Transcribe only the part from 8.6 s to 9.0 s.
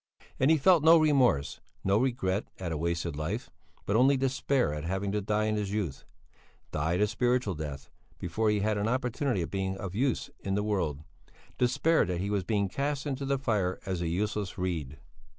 had had an